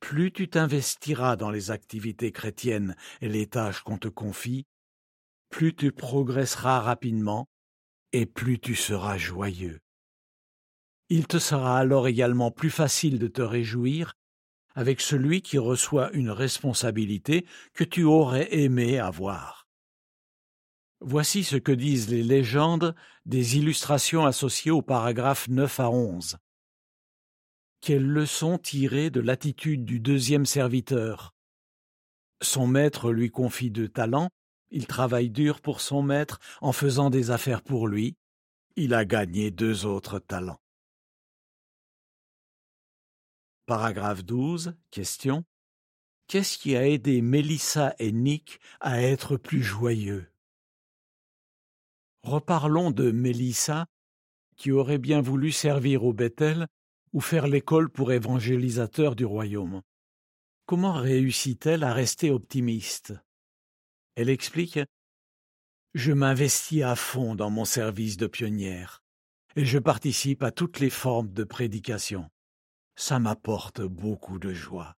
Plus 0.00 0.32
tu 0.32 0.48
t'investiras 0.48 1.36
dans 1.36 1.50
les 1.50 1.70
activités 1.70 2.32
chrétiennes 2.32 2.96
et 3.20 3.28
les 3.28 3.46
tâches 3.46 3.82
qu'on 3.82 3.98
te 3.98 4.08
confie, 4.08 4.66
plus 5.50 5.74
tu 5.74 5.92
progresseras 5.92 6.80
rapidement 6.80 7.48
et 8.12 8.26
plus 8.26 8.58
tu 8.58 8.74
seras 8.74 9.18
joyeux. 9.18 9.80
Il 11.08 11.26
te 11.26 11.38
sera 11.38 11.78
alors 11.78 12.08
également 12.08 12.50
plus 12.50 12.70
facile 12.70 13.18
de 13.18 13.26
te 13.26 13.42
réjouir 13.42 14.14
avec 14.74 15.00
celui 15.00 15.42
qui 15.42 15.58
reçoit 15.58 16.12
une 16.12 16.30
responsabilité 16.30 17.46
que 17.74 17.84
tu 17.84 18.04
aurais 18.04 18.54
aimé 18.54 18.98
avoir. 18.98 19.68
Voici 21.00 21.44
ce 21.44 21.56
que 21.56 21.72
disent 21.72 22.10
les 22.10 22.22
légendes 22.22 22.94
des 23.24 23.56
illustrations 23.56 24.26
associées 24.26 24.70
aux 24.70 24.82
paragraphes 24.82 25.48
9 25.48 25.80
à 25.80 25.90
11. 25.90 26.36
Quelle 27.80 28.06
leçon 28.06 28.58
tirer 28.58 29.08
de 29.08 29.20
l'attitude 29.20 29.86
du 29.86 29.98
deuxième 29.98 30.44
serviteur? 30.44 31.34
Son 32.42 32.66
maître 32.66 33.12
lui 33.12 33.30
confie 33.30 33.70
de 33.70 33.86
talents, 33.86 34.28
il 34.70 34.86
travaille 34.86 35.30
dur 35.30 35.60
pour 35.60 35.80
son 35.80 36.02
maître 36.02 36.38
en 36.60 36.72
faisant 36.72 37.08
des 37.08 37.30
affaires 37.30 37.62
pour 37.62 37.88
lui, 37.88 38.16
il 38.76 38.94
a 38.94 39.04
gagné 39.04 39.50
deux 39.50 39.86
autres 39.86 40.18
talents. 40.18 40.60
Paragraphe 43.70 44.24
12. 44.24 44.74
Question. 44.90 45.44
Qu'est-ce 46.26 46.58
qui 46.58 46.74
a 46.74 46.88
aidé 46.88 47.22
Mélissa 47.22 47.94
et 48.00 48.10
Nick 48.10 48.58
à 48.80 49.00
être 49.00 49.36
plus 49.36 49.62
joyeux? 49.62 50.26
Reparlons 52.24 52.90
de 52.90 53.12
Mélissa, 53.12 53.86
qui 54.56 54.72
aurait 54.72 54.98
bien 54.98 55.20
voulu 55.20 55.52
servir 55.52 56.02
au 56.02 56.12
Bethel 56.12 56.66
ou 57.12 57.20
faire 57.20 57.46
l'école 57.46 57.90
pour 57.90 58.10
évangélisateur 58.10 59.14
du 59.14 59.24
royaume. 59.24 59.82
Comment 60.66 60.94
réussit-elle 60.94 61.84
à 61.84 61.94
rester 61.94 62.32
optimiste? 62.32 63.14
Elle 64.16 64.30
explique 64.30 64.80
Je 65.94 66.10
m'investis 66.10 66.82
à 66.82 66.96
fond 66.96 67.36
dans 67.36 67.50
mon 67.50 67.64
service 67.64 68.16
de 68.16 68.26
pionnière 68.26 69.04
et 69.54 69.64
je 69.64 69.78
participe 69.78 70.42
à 70.42 70.50
toutes 70.50 70.80
les 70.80 70.90
formes 70.90 71.32
de 71.32 71.44
prédication 71.44 72.28
ça 72.96 73.18
m'apporte 73.18 73.80
beaucoup 73.80 74.38
de 74.38 74.52
joie. 74.52 74.96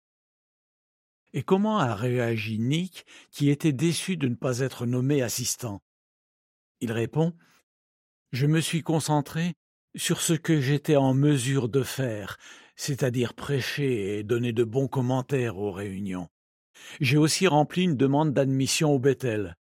Et 1.34 1.44
comment 1.44 1.78
a 1.78 1.96
réagi 1.96 2.60
Nick, 2.60 3.06
qui 3.32 3.50
était 3.50 3.72
déçu 3.72 4.18
de 4.18 4.28
ne 4.28 4.36
pas 4.36 4.60
être 4.60 4.86
nommé 4.86 5.22
assistant? 5.22 5.82
Il 6.82 6.92
répond 6.92 7.34
Je 8.32 8.48
me 8.48 8.60
suis 8.60 8.82
concentré 8.82 9.54
sur 9.96 10.22
ce 10.22 10.34
que 10.34 10.60
j'étais 10.60 10.96
en 10.96 11.14
mesure 11.14 11.70
de 11.70 11.84
faire, 11.84 12.38
c'est-à-dire 12.76 13.34
prêcher 13.34 14.18
et 14.18 14.24
donner 14.24 14.54
de 14.54 14.64
bons 14.64 14.88
commentaires 14.88 15.58
aux 15.58 15.72
réunions. 15.72 16.30
J'ai 17.00 17.18
aussi 17.18 17.48
rempli 17.48 17.84
une 17.84 17.98
demande 17.98 18.34
d'admission 18.34 18.92
au 18.92 19.00
Bethel. 19.00 19.56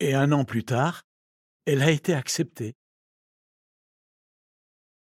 Et 0.00 0.14
un 0.14 0.32
an 0.32 0.44
plus 0.44 0.64
tard, 0.64 1.02
elle 1.64 1.82
a 1.82 1.90
été 1.90 2.14
acceptée. 2.14 2.74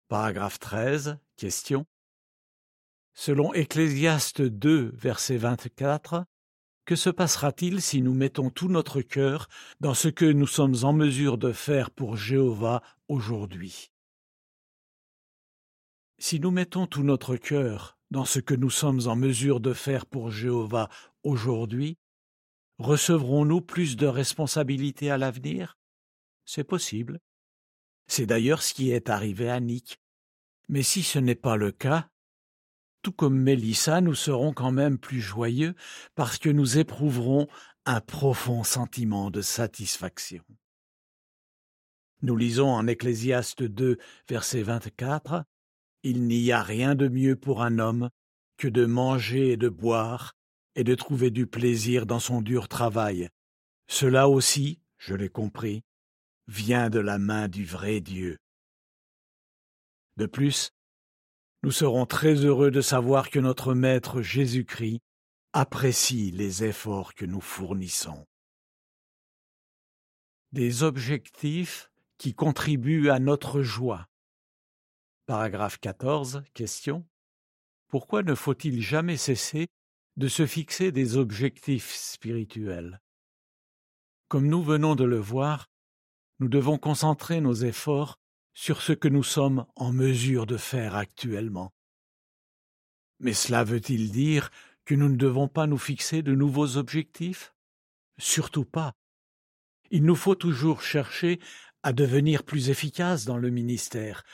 Paragraphe 0.09 0.59
13. 0.59 1.19
Question. 1.37 1.87
Selon 3.23 3.53
Ecclésiaste 3.53 4.41
2, 4.41 4.93
verset 4.95 5.37
24, 5.37 6.25
que 6.87 6.97
se 6.97 7.11
passera-t-il 7.11 7.83
si 7.83 8.01
nous 8.01 8.15
mettons 8.15 8.49
tout 8.49 8.69
notre 8.69 9.03
cœur 9.03 9.49
dans 9.79 9.93
ce 9.93 10.09
que 10.09 10.25
nous 10.25 10.47
sommes 10.47 10.77
en 10.85 10.95
mesure 10.95 11.37
de 11.37 11.53
faire 11.53 11.91
pour 11.91 12.17
Jéhovah 12.17 12.83
aujourd'hui? 13.09 13.93
Si 16.17 16.41
nous 16.41 16.51
mettons 16.51 16.87
tout 16.87 17.03
notre 17.03 17.37
cœur 17.37 17.99
dans 18.11 18.25
ce 18.25 18.39
que 18.39 18.55
nous 18.55 18.71
sommes 18.71 19.07
en 19.07 19.17
mesure 19.17 19.61
de 19.61 19.75
faire 19.75 20.07
pour 20.07 20.31
Jéhovah 20.31 20.89
aujourd'hui, 21.23 21.99
recevrons-nous 22.79 23.61
plus 23.61 23.97
de 23.97 24.07
responsabilités 24.07 25.11
à 25.11 25.19
l'avenir? 25.19 25.79
C'est 26.47 26.65
possible. 26.65 27.21
C'est 28.07 28.25
d'ailleurs 28.25 28.63
ce 28.63 28.73
qui 28.73 28.93
est 28.93 29.11
arrivé 29.11 29.51
à 29.51 29.61
Nick. 29.61 30.01
Mais 30.71 30.83
si 30.83 31.03
ce 31.03 31.19
n'est 31.19 31.35
pas 31.35 31.57
le 31.57 31.71
cas, 31.71 32.10
tout 33.03 33.13
comme 33.13 33.39
Mélissa, 33.39 34.01
nous 34.01 34.15
serons 34.15 34.53
quand 34.53 34.73
même 34.73 34.99
plus 34.99 35.21
joyeux 35.21 35.75
parce 36.15 36.39
que 36.39 36.49
nous 36.49 36.79
éprouverons 36.79 37.49
un 37.87 38.01
profond 38.01 38.63
sentiment 38.65 39.31
de 39.31 39.41
satisfaction. 39.41 40.45
Nous 42.23 42.37
lisons 42.37 42.69
en 42.69 42.87
Ecclésiaste 42.87 43.63
2, 43.63 43.99
verset 44.29 44.63
24, 44.63 45.45
Il 46.03 46.27
n'y 46.27 46.53
a 46.53 46.63
rien 46.63 46.95
de 46.95 47.09
mieux 47.09 47.37
pour 47.37 47.63
un 47.63 47.79
homme 47.79 48.11
que 48.59 48.69
de 48.69 48.85
manger 48.85 49.53
et 49.53 49.57
de 49.57 49.71
boire 49.71 50.35
et 50.75 50.85
de 50.85 50.95
trouver 50.95 51.31
du 51.31 51.47
plaisir 51.47 52.05
dans 52.05 52.21
son 52.21 52.43
dur 52.43 52.69
travail. 52.69 53.31
Cela 53.89 54.29
aussi, 54.29 54.81
je 54.99 55.15
l'ai 55.15 55.31
compris, 55.31 55.83
vient 56.47 56.91
de 56.91 57.01
la 57.01 57.19
main 57.19 57.49
du 57.49 57.65
vrai 57.65 58.01
Dieu. 58.01 58.39
De 60.17 60.27
plus, 60.27 60.73
nous 61.63 61.73
serons 61.73 62.07
très 62.07 62.35
heureux 62.35 62.71
de 62.71 62.81
savoir 62.81 63.31
que 63.31 63.39
notre 63.39 63.75
Maître 63.75 64.23
Jésus-Christ 64.23 65.01
apprécie 65.53 66.31
les 66.31 66.65
efforts 66.65 67.15
que 67.15 67.27
nous 67.27 67.41
fournissons. 67.41 68.27
Des 70.53 70.83
objectifs 70.83 71.91
qui 72.17 72.35
contribuent 72.35 73.11
à 73.11 73.19
notre 73.19 73.63
joie. 73.63 74.07
Paragraphe 75.27 75.79
14. 75.79 76.43
Question. 76.55 77.07
Pourquoi 77.89 78.23
ne 78.23 78.35
faut-il 78.35 78.81
jamais 78.81 79.17
cesser 79.17 79.69
de 80.17 80.29
se 80.29 80.47
fixer 80.47 80.93
des 80.93 81.17
objectifs 81.17 81.95
spirituels? 81.95 83.01
Comme 84.29 84.47
nous 84.47 84.63
venons 84.63 84.95
de 84.95 85.05
le 85.05 85.19
voir, 85.19 85.67
nous 86.39 86.49
devons 86.49 86.79
concentrer 86.79 87.41
nos 87.41 87.55
efforts 87.55 88.20
sur 88.55 88.83
ce 88.83 88.93
que 88.93 89.09
nous 89.09 89.23
sommes 89.23 89.67
en 89.77 89.93
mesure 89.93 90.47
de 90.47 90.57
faire 90.57 90.97
actuellement. 90.97 91.73
Mais 93.21 93.33
cela 93.33 93.65
veut-il 93.65 94.11
dire 94.11 94.51
que 94.85 94.95
nous 94.95 95.09
ne 95.09 95.17
devons 95.17 95.49
pas 95.49 95.67
nous 95.67 95.79
fixer 95.79 96.23
de 96.23 96.35
nouveaux 96.35 96.77
objectifs? 96.77 97.55
Surtout 98.19 98.65
pas. 98.65 98.95
Il 99.91 100.05
nous 100.05 100.17
faut 100.17 100.35
toujours 100.35 100.83
chercher 100.83 101.41
à 101.83 101.93
devenir 101.93 102.45
plus 102.45 102.71
efficaces 102.71 103.25
dans 103.25 103.39
le 103.39 103.51
ministère 103.51 104.25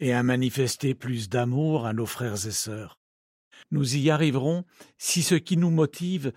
et 0.00 0.12
à 0.12 0.22
manifester 0.22 0.94
plus 0.94 1.28
d'amour 1.28 1.86
à 1.86 1.92
nos 1.92 2.06
frères 2.06 2.46
et 2.46 2.52
sœurs. 2.52 2.98
Nous 3.70 3.96
y 3.96 4.10
arriverons 4.10 4.64
si 4.98 5.22
ce 5.22 5.34
qui 5.34 5.56
nous 5.56 5.70
motive, 5.70 6.32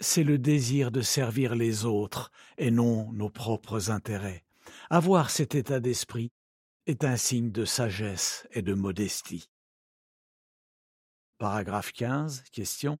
c'est 0.00 0.24
le 0.24 0.38
désir 0.38 0.90
de 0.90 1.00
servir 1.00 1.54
les 1.54 1.84
autres 1.84 2.30
et 2.58 2.70
non 2.70 3.12
nos 3.12 3.30
propres 3.30 3.90
intérêts. 3.90 4.44
Avoir 4.90 5.30
cet 5.30 5.54
état 5.54 5.80
d'esprit 5.80 6.32
est 6.86 7.02
un 7.02 7.16
signe 7.16 7.50
de 7.50 7.64
sagesse 7.64 8.46
et 8.52 8.62
de 8.62 8.72
modestie. 8.72 9.50
Paragraphe 11.38 11.92
15. 11.92 12.44
Question. 12.52 12.96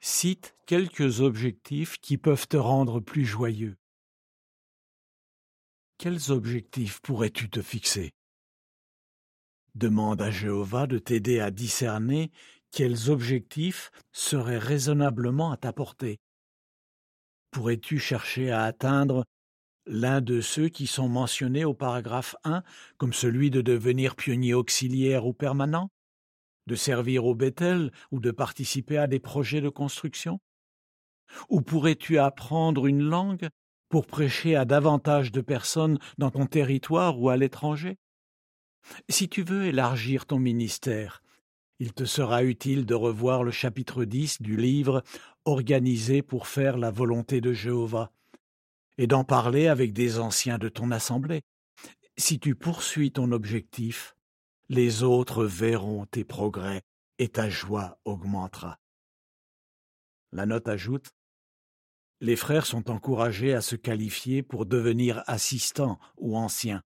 Cite 0.00 0.56
quelques 0.66 1.20
objectifs 1.20 1.98
qui 1.98 2.16
peuvent 2.16 2.48
te 2.48 2.56
rendre 2.56 3.00
plus 3.00 3.26
joyeux. 3.26 3.76
Quels 5.98 6.30
objectifs 6.30 7.00
pourrais-tu 7.00 7.50
te 7.50 7.60
fixer? 7.60 8.12
Demande 9.74 10.22
à 10.22 10.30
Jéhovah 10.30 10.86
de 10.86 10.98
t'aider 10.98 11.40
à 11.40 11.50
discerner 11.50 12.30
quels 12.70 13.10
objectifs 13.10 13.90
seraient 14.12 14.58
raisonnablement 14.58 15.52
à 15.52 15.56
ta 15.58 15.72
portée. 15.72 16.18
Pourrais-tu 17.50 17.98
chercher 17.98 18.50
à 18.50 18.64
atteindre 18.64 19.24
l'un 19.86 20.20
de 20.20 20.40
ceux 20.40 20.68
qui 20.68 20.86
sont 20.86 21.08
mentionnés 21.08 21.64
au 21.64 21.74
paragraphe 21.74 22.36
1, 22.44 22.62
comme 22.98 23.12
celui 23.12 23.50
de 23.50 23.60
devenir 23.60 24.16
pionnier 24.16 24.54
auxiliaire 24.54 25.26
ou 25.26 25.32
permanent, 25.32 25.90
de 26.66 26.74
servir 26.74 27.24
au 27.24 27.34
Bethel 27.34 27.92
ou 28.10 28.20
de 28.20 28.30
participer 28.30 28.98
à 28.98 29.06
des 29.06 29.20
projets 29.20 29.60
de 29.60 29.68
construction? 29.68 30.40
Ou 31.48 31.60
pourrais-tu 31.60 32.18
apprendre 32.18 32.86
une 32.86 33.02
langue 33.02 33.48
pour 33.88 34.06
prêcher 34.06 34.56
à 34.56 34.64
davantage 34.64 35.32
de 35.32 35.40
personnes 35.40 35.98
dans 36.18 36.30
ton 36.30 36.46
territoire 36.46 37.20
ou 37.20 37.28
à 37.30 37.36
l'étranger? 37.36 37.98
Si 39.08 39.28
tu 39.28 39.42
veux 39.42 39.66
élargir 39.66 40.26
ton 40.26 40.38
ministère, 40.38 41.22
il 41.78 41.92
te 41.92 42.04
sera 42.04 42.42
utile 42.42 42.86
de 42.86 42.94
revoir 42.94 43.44
le 43.44 43.50
chapitre 43.50 44.04
10 44.04 44.40
du 44.42 44.56
livre 44.56 45.02
Organisé 45.44 46.22
pour 46.22 46.46
faire 46.46 46.78
la 46.78 46.90
volonté 46.90 47.40
de 47.40 47.52
Jéhovah 47.52 48.10
et 48.98 49.06
d'en 49.06 49.24
parler 49.24 49.66
avec 49.68 49.92
des 49.92 50.18
anciens 50.18 50.58
de 50.58 50.68
ton 50.68 50.90
assemblée. 50.90 51.42
Si 52.16 52.38
tu 52.38 52.54
poursuis 52.54 53.12
ton 53.12 53.32
objectif, 53.32 54.16
les 54.68 55.02
autres 55.02 55.44
verront 55.44 56.06
tes 56.06 56.24
progrès 56.24 56.82
et 57.18 57.28
ta 57.28 57.48
joie 57.48 57.98
augmentera. 58.04 58.78
La 60.32 60.46
note 60.46 60.68
ajoute 60.68 61.10
Les 62.20 62.36
frères 62.36 62.66
sont 62.66 62.90
encouragés 62.90 63.54
à 63.54 63.60
se 63.60 63.76
qualifier 63.76 64.42
pour 64.42 64.66
devenir 64.66 65.22
assistants 65.26 65.98
ou 66.16 66.36
anciens. 66.36 66.82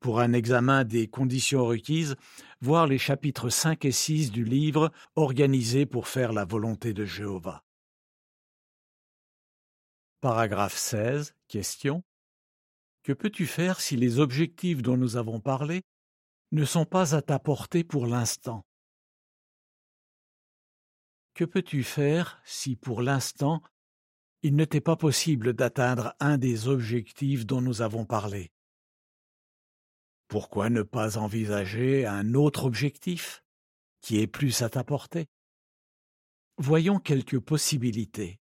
Pour 0.00 0.20
un 0.20 0.32
examen 0.32 0.84
des 0.84 1.08
conditions 1.08 1.64
requises, 1.64 2.16
voir 2.60 2.86
les 2.86 2.98
chapitres 2.98 3.48
5 3.48 3.84
et 3.84 3.92
6 3.92 4.30
du 4.30 4.44
livre 4.44 4.92
organisé 5.16 5.86
pour 5.86 6.08
faire 6.08 6.32
la 6.32 6.44
volonté 6.44 6.92
de 6.92 7.04
Jéhovah. 7.04 7.63
Paragraphe 10.24 10.78
16. 10.78 11.34
Question. 11.48 12.02
Que 13.02 13.12
peux-tu 13.12 13.44
faire 13.44 13.78
si 13.78 13.94
les 13.94 14.20
objectifs 14.20 14.80
dont 14.80 14.96
nous 14.96 15.18
avons 15.18 15.38
parlé 15.38 15.82
ne 16.50 16.64
sont 16.64 16.86
pas 16.86 17.14
à 17.14 17.20
ta 17.20 17.38
portée 17.38 17.84
pour 17.84 18.06
l'instant? 18.06 18.64
Que 21.34 21.44
peux-tu 21.44 21.82
faire 21.82 22.40
si 22.46 22.74
pour 22.74 23.02
l'instant 23.02 23.62
il 24.40 24.56
ne 24.56 24.64
t'est 24.64 24.80
pas 24.80 24.96
possible 24.96 25.52
d'atteindre 25.52 26.14
un 26.20 26.38
des 26.38 26.68
objectifs 26.68 27.44
dont 27.44 27.60
nous 27.60 27.82
avons 27.82 28.06
parlé? 28.06 28.50
Pourquoi 30.28 30.70
ne 30.70 30.80
pas 30.80 31.18
envisager 31.18 32.06
un 32.06 32.32
autre 32.32 32.64
objectif 32.64 33.44
qui 34.00 34.20
est 34.20 34.26
plus 34.26 34.62
à 34.62 34.70
ta 34.70 34.84
portée? 34.84 35.26
Voyons 36.56 36.98
quelques 36.98 37.40
possibilités. 37.40 38.40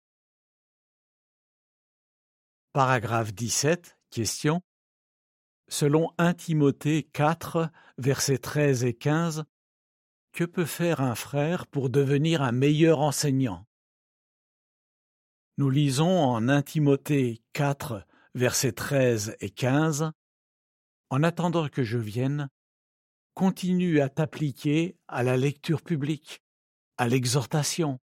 Paragraphe 2.71 3.33
17. 3.33 3.97
Question. 4.11 4.61
Selon 5.69 6.13
1 6.19 6.35
Timothée 6.35 7.09
4, 7.13 7.71
versets 7.97 8.37
13 8.37 8.83
et 8.83 8.93
15, 8.93 9.43
que 10.33 10.43
peut 10.43 10.65
faire 10.65 11.01
un 11.01 11.15
frère 11.15 11.65
pour 11.65 11.89
devenir 11.89 12.43
un 12.43 12.51
meilleur 12.51 12.99
enseignant? 12.99 13.65
Nous 15.57 15.71
lisons 15.71 16.19
en 16.19 16.47
1 16.47 16.61
Timothée 16.61 17.41
4, 17.53 18.05
versets 18.35 18.71
13 18.71 19.35
et 19.39 19.49
15, 19.49 20.11
En 21.09 21.23
attendant 21.23 21.69
que 21.69 21.83
je 21.83 21.97
vienne, 21.97 22.49
continue 23.33 23.99
à 23.99 24.09
t'appliquer 24.09 24.95
à 25.07 25.23
la 25.23 25.37
lecture 25.37 25.81
publique, 25.81 26.43
à 26.97 27.07
l'exhortation, 27.07 27.99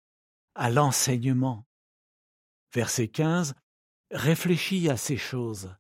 à 0.55 0.71
l'enseignement. 0.71 1.67
Verset 2.73 3.09
15 3.09 3.55
Réfléchis 4.13 4.91
à 4.91 4.99
ces 4.99 5.17
choses, 5.17 5.75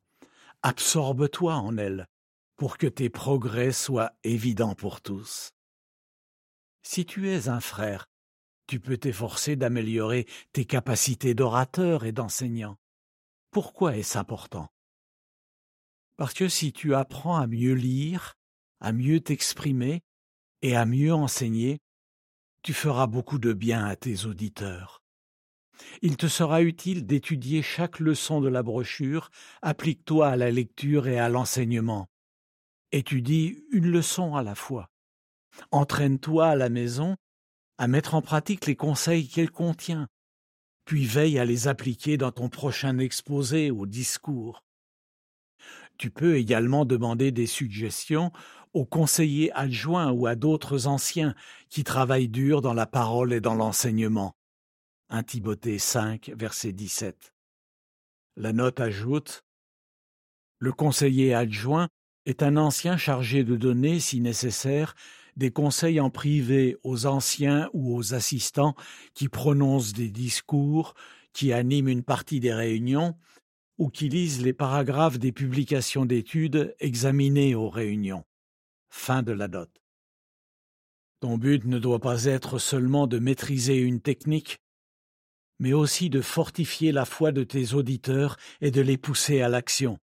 absorbe-toi 0.62 1.54
en 1.54 1.76
elles, 1.76 2.08
pour 2.56 2.78
que 2.78 2.86
tes 2.86 3.10
progrès 3.10 3.72
soient 3.72 4.12
évidents 4.24 4.74
pour 4.74 5.02
tous. 5.02 5.50
Si 6.82 7.04
tu 7.04 7.28
es 7.28 7.48
un 7.48 7.60
frère, 7.60 8.08
tu 8.66 8.80
peux 8.80 8.96
t'efforcer 8.96 9.54
d'améliorer 9.54 10.26
tes 10.54 10.64
capacités 10.64 11.34
d'orateur 11.34 12.06
et 12.06 12.12
d'enseignant. 12.12 12.78
Pourquoi 13.50 13.98
est-ce 13.98 14.16
important? 14.16 14.72
Parce 16.16 16.32
que 16.32 16.48
si 16.48 16.72
tu 16.72 16.94
apprends 16.94 17.36
à 17.36 17.46
mieux 17.46 17.74
lire, 17.74 18.38
à 18.80 18.92
mieux 18.92 19.20
t'exprimer 19.20 20.02
et 20.62 20.74
à 20.74 20.86
mieux 20.86 21.12
enseigner, 21.12 21.80
tu 22.62 22.72
feras 22.72 23.06
beaucoup 23.06 23.38
de 23.38 23.52
bien 23.52 23.84
à 23.84 23.94
tes 23.94 24.24
auditeurs. 24.24 25.01
Il 26.02 26.16
te 26.16 26.26
sera 26.26 26.62
utile 26.62 27.06
d'étudier 27.06 27.62
chaque 27.62 28.00
leçon 28.00 28.40
de 28.40 28.48
la 28.48 28.62
brochure, 28.62 29.30
applique-toi 29.62 30.28
à 30.28 30.36
la 30.36 30.50
lecture 30.50 31.06
et 31.06 31.18
à 31.18 31.28
l'enseignement. 31.28 32.08
Étudie 32.92 33.64
une 33.70 33.90
leçon 33.90 34.34
à 34.34 34.42
la 34.42 34.54
fois. 34.54 34.90
Entraîne-toi 35.70 36.48
à 36.48 36.56
la 36.56 36.68
maison 36.68 37.16
à 37.78 37.88
mettre 37.88 38.14
en 38.14 38.22
pratique 38.22 38.66
les 38.66 38.76
conseils 38.76 39.28
qu'elle 39.28 39.50
contient, 39.50 40.06
puis 40.84 41.04
veille 41.04 41.38
à 41.38 41.44
les 41.44 41.68
appliquer 41.68 42.16
dans 42.16 42.32
ton 42.32 42.48
prochain 42.48 42.98
exposé 42.98 43.70
ou 43.70 43.86
discours. 43.86 44.64
Tu 45.98 46.10
peux 46.10 46.36
également 46.36 46.84
demander 46.84 47.32
des 47.32 47.46
suggestions 47.46 48.32
aux 48.72 48.84
conseillers 48.84 49.52
adjoints 49.52 50.10
ou 50.10 50.26
à 50.26 50.34
d'autres 50.34 50.86
anciens 50.86 51.34
qui 51.68 51.84
travaillent 51.84 52.28
dur 52.28 52.62
dans 52.62 52.74
la 52.74 52.86
parole 52.86 53.32
et 53.32 53.40
dans 53.40 53.54
l'enseignement. 53.54 54.34
1 55.14 55.24
Timothée 55.24 55.78
5, 55.78 56.32
verset 56.34 56.72
17. 56.72 57.34
La 58.36 58.54
note 58.54 58.80
ajoute 58.80 59.44
Le 60.58 60.72
conseiller 60.72 61.34
adjoint 61.34 61.88
est 62.24 62.42
un 62.42 62.56
ancien 62.56 62.96
chargé 62.96 63.44
de 63.44 63.56
donner, 63.56 64.00
si 64.00 64.22
nécessaire, 64.22 64.94
des 65.36 65.50
conseils 65.50 66.00
en 66.00 66.08
privé 66.08 66.78
aux 66.82 67.04
anciens 67.04 67.68
ou 67.74 67.94
aux 67.94 68.14
assistants 68.14 68.74
qui 69.12 69.28
prononcent 69.28 69.92
des 69.92 70.08
discours, 70.08 70.94
qui 71.34 71.52
animent 71.52 71.88
une 71.88 72.04
partie 72.04 72.40
des 72.40 72.54
réunions, 72.54 73.14
ou 73.76 73.90
qui 73.90 74.08
lisent 74.08 74.40
les 74.40 74.54
paragraphes 74.54 75.18
des 75.18 75.32
publications 75.32 76.06
d'études 76.06 76.74
examinées 76.80 77.54
aux 77.54 77.68
réunions. 77.68 78.24
Fin 78.88 79.22
de 79.22 79.32
la 79.32 79.48
note. 79.48 79.82
Ton 81.20 81.36
but 81.36 81.66
ne 81.66 81.78
doit 81.78 82.00
pas 82.00 82.24
être 82.24 82.58
seulement 82.58 83.06
de 83.06 83.18
maîtriser 83.18 83.76
une 83.76 84.00
technique, 84.00 84.61
mais 85.58 85.72
aussi 85.72 86.10
de 86.10 86.20
fortifier 86.20 86.92
la 86.92 87.04
foi 87.04 87.32
de 87.32 87.44
tes 87.44 87.74
auditeurs 87.74 88.36
et 88.60 88.70
de 88.70 88.80
les 88.80 88.98
pousser 88.98 89.40
à 89.42 89.48
l'action. 89.48 89.98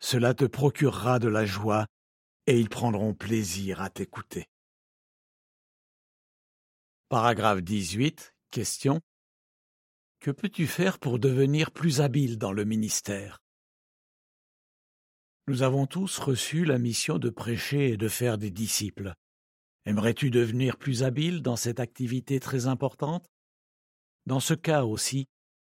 Cela 0.00 0.34
te 0.34 0.44
procurera 0.44 1.18
de 1.18 1.28
la 1.28 1.46
joie, 1.46 1.86
et 2.46 2.58
ils 2.58 2.68
prendront 2.68 3.14
plaisir 3.14 3.80
à 3.80 3.90
t'écouter. 3.90 4.46
Paragraphe 7.08 7.62
18. 7.62 8.34
Question. 8.50 9.00
Que 10.20 10.30
peux-tu 10.30 10.66
faire 10.66 10.98
pour 10.98 11.18
devenir 11.18 11.70
plus 11.70 12.00
habile 12.00 12.38
dans 12.38 12.52
le 12.52 12.64
ministère? 12.64 13.38
Nous 15.48 15.62
avons 15.62 15.86
tous 15.86 16.18
reçu 16.18 16.64
la 16.64 16.78
mission 16.78 17.18
de 17.18 17.28
prêcher 17.28 17.90
et 17.90 17.96
de 17.96 18.08
faire 18.08 18.38
des 18.38 18.50
disciples. 18.50 19.14
Aimerais-tu 19.84 20.30
devenir 20.30 20.76
plus 20.76 21.02
habile 21.02 21.42
dans 21.42 21.56
cette 21.56 21.80
activité 21.80 22.38
très 22.38 22.66
importante? 22.68 23.31
Dans 24.26 24.40
ce 24.40 24.54
cas 24.54 24.84
aussi, 24.84 25.26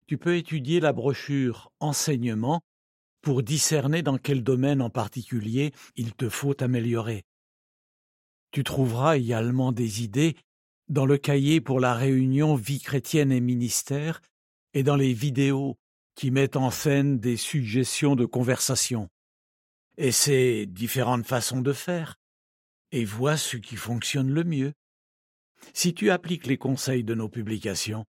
tu 0.06 0.18
peux 0.18 0.36
étudier 0.36 0.80
la 0.80 0.92
brochure 0.92 1.72
Enseignement 1.80 2.60
pour 3.22 3.42
discerner 3.42 4.02
dans 4.02 4.18
quel 4.18 4.42
domaine 4.42 4.82
en 4.82 4.90
particulier 4.90 5.72
il 5.96 6.14
te 6.14 6.28
faut 6.28 6.62
améliorer. 6.62 7.24
Tu 8.50 8.62
trouveras 8.64 9.16
également 9.16 9.72
des 9.72 10.02
idées 10.02 10.36
dans 10.88 11.06
le 11.06 11.16
cahier 11.16 11.60
pour 11.60 11.80
la 11.80 11.94
réunion 11.94 12.54
Vie 12.54 12.80
chrétienne 12.80 13.32
et 13.32 13.40
ministère 13.40 14.20
et 14.74 14.82
dans 14.82 14.96
les 14.96 15.14
vidéos 15.14 15.78
qui 16.14 16.30
mettent 16.30 16.56
en 16.56 16.70
scène 16.70 17.18
des 17.18 17.36
suggestions 17.36 18.14
de 18.14 18.26
conversation. 18.26 19.08
Essaie 19.96 20.66
différentes 20.66 21.26
façons 21.26 21.62
de 21.62 21.72
faire 21.72 22.16
et 22.92 23.04
vois 23.04 23.36
ce 23.36 23.56
qui 23.56 23.76
fonctionne 23.76 24.30
le 24.30 24.44
mieux. 24.44 24.72
Si 25.72 25.94
tu 25.94 26.10
appliques 26.10 26.46
les 26.46 26.58
conseils 26.58 27.04
de 27.04 27.14
nos 27.14 27.28
publications, 27.28 28.04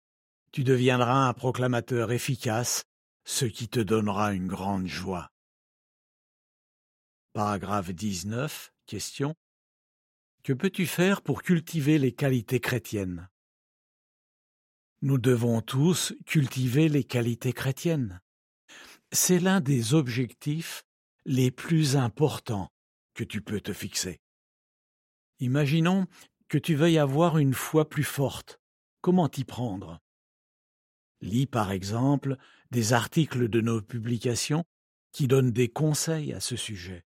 tu 0.53 0.65
deviendras 0.65 1.29
un 1.29 1.33
proclamateur 1.33 2.13
efficace, 2.13 2.85
ce 3.25 3.45
qui 3.45 3.69
te 3.69 3.81
donnera 3.81 4.33
une 4.33 4.49
grande 4.49 4.87
joie. 4.87 5.31
Paragraphe 7.33 7.91
19. 7.91 8.73
Question. 8.87 9.35
Que 10.43 10.53
peux-tu 10.53 10.87
faire 10.87 11.23
pour 11.23 11.43
cultiver 11.43 11.99
les 11.99 12.13
qualités 12.13 12.61
chrétiennes? 12.61 13.29
Nous 15.03 15.19
devons 15.19 15.63
tous 15.63 16.13
cultiver 16.27 16.89
les 16.89 17.05
qualités 17.05 17.53
chrétiennes. 17.53 18.21
C'est 19.13 19.39
l'un 19.39 19.61
des 19.61 19.95
objectifs 19.95 20.83
les 21.25 21.51
plus 21.51 21.97
importants 21.97 22.69
que 23.15 23.25
tu 23.25 23.43
peux 23.43 23.61
te 23.61 23.73
fixer. 23.73 24.21
Imaginons 25.39 26.07
que 26.49 26.59
tu 26.59 26.75
veuilles 26.75 26.99
avoir 26.99 27.39
une 27.39 27.55
foi 27.55 27.89
plus 27.89 28.05
forte. 28.05 28.61
Comment 29.01 29.29
t'y 29.29 29.45
prendre? 29.45 30.01
Lis 31.21 31.47
par 31.47 31.71
exemple 31.73 32.37
des 32.71 32.93
articles 32.93 33.49
de 33.49 33.61
nos 33.61 33.83
publications 33.83 34.65
qui 35.13 35.27
donnent 35.27 35.53
des 35.53 35.69
conseils 35.69 36.33
à 36.33 36.41
ce 36.41 36.57
sujet. 36.57 37.05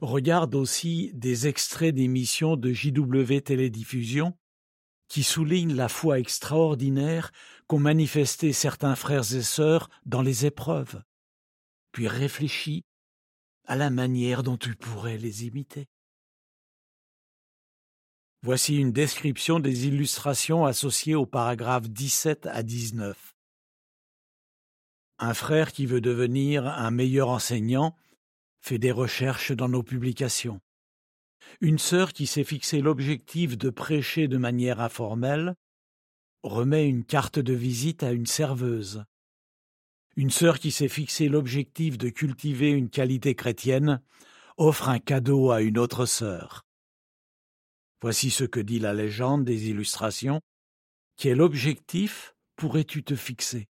Regarde 0.00 0.54
aussi 0.54 1.12
des 1.14 1.46
extraits 1.46 1.94
d'émissions 1.94 2.56
de 2.56 2.72
JW 2.72 3.40
Télédiffusion 3.40 4.36
qui 5.08 5.22
soulignent 5.22 5.74
la 5.74 5.88
foi 5.88 6.18
extraordinaire 6.18 7.30
qu'ont 7.68 7.78
manifesté 7.78 8.52
certains 8.52 8.96
frères 8.96 9.34
et 9.34 9.42
sœurs 9.42 9.88
dans 10.04 10.22
les 10.22 10.46
épreuves. 10.46 11.02
Puis 11.92 12.08
réfléchis 12.08 12.84
à 13.66 13.76
la 13.76 13.90
manière 13.90 14.42
dont 14.42 14.56
tu 14.56 14.74
pourrais 14.74 15.18
les 15.18 15.46
imiter. 15.46 15.88
Voici 18.46 18.76
une 18.76 18.92
description 18.92 19.58
des 19.58 19.88
illustrations 19.88 20.66
associées 20.66 21.16
aux 21.16 21.26
paragraphes 21.26 21.90
17 21.90 22.46
à 22.46 22.62
19. 22.62 23.34
Un 25.18 25.34
frère 25.34 25.72
qui 25.72 25.84
veut 25.84 26.00
devenir 26.00 26.64
un 26.64 26.92
meilleur 26.92 27.28
enseignant 27.28 27.96
fait 28.60 28.78
des 28.78 28.92
recherches 28.92 29.50
dans 29.50 29.68
nos 29.68 29.82
publications. 29.82 30.60
Une 31.60 31.80
sœur 31.80 32.12
qui 32.12 32.28
s'est 32.28 32.44
fixé 32.44 32.80
l'objectif 32.80 33.58
de 33.58 33.68
prêcher 33.68 34.28
de 34.28 34.38
manière 34.38 34.80
informelle 34.80 35.56
remet 36.44 36.88
une 36.88 37.04
carte 37.04 37.40
de 37.40 37.52
visite 37.52 38.04
à 38.04 38.12
une 38.12 38.26
serveuse. 38.26 39.02
Une 40.14 40.30
sœur 40.30 40.60
qui 40.60 40.70
s'est 40.70 40.86
fixé 40.86 41.28
l'objectif 41.28 41.98
de 41.98 42.10
cultiver 42.10 42.70
une 42.70 42.90
qualité 42.90 43.34
chrétienne 43.34 44.00
offre 44.56 44.88
un 44.88 45.00
cadeau 45.00 45.50
à 45.50 45.62
une 45.62 45.78
autre 45.78 46.06
sœur. 46.06 46.65
Voici 48.02 48.30
ce 48.30 48.44
que 48.44 48.60
dit 48.60 48.78
la 48.78 48.92
légende 48.92 49.44
des 49.44 49.68
illustrations. 49.68 50.40
Quel 51.16 51.40
objectif 51.40 52.34
pourrais-tu 52.56 53.02
te 53.02 53.16
fixer? 53.16 53.68